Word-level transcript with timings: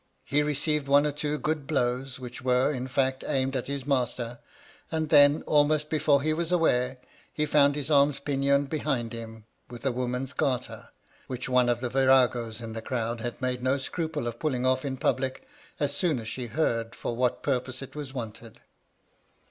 He 0.25 0.41
received 0.41 0.87
one 0.87 1.05
or 1.05 1.11
two 1.11 1.37
good 1.37 1.67
blows, 1.67 2.19
which 2.19 2.41
were, 2.41 2.71
in 2.71 2.87
fact, 2.87 3.23
aimed 3.27 3.55
at 3.55 3.67
his 3.67 3.85
master; 3.85 4.39
and 4.91 5.09
then, 5.09 5.43
almost 5.43 5.91
before 5.91 6.23
he 6.23 6.33
was 6.33 6.51
aware, 6.51 6.97
he 7.31 7.45
found 7.45 7.75
his 7.75 7.91
arms 7.91 8.17
pinioned 8.17 8.67
behind 8.67 9.13
him 9.13 9.45
with 9.69 9.85
a 9.85 9.91
woman's 9.91 10.33
garter, 10.33 10.89
which 11.27 11.47
one 11.47 11.69
of 11.69 11.81
the 11.81 11.89
viragos 11.89 12.61
in 12.61 12.73
the 12.73 12.81
crowd 12.81 13.21
had 13.21 13.39
made 13.39 13.61
no 13.61 13.77
scruple 13.77 14.25
of 14.25 14.39
pulling 14.39 14.65
off 14.65 14.83
in 14.83 14.97
public, 14.97 15.47
as 15.79 15.95
soon 15.95 16.17
as 16.17 16.27
she 16.27 16.47
heard 16.47 16.95
for 16.95 17.15
what 17.15 17.43
purpose 17.43 17.83
it 17.83 17.95
was 17.95 18.11
wanted. 18.11 18.59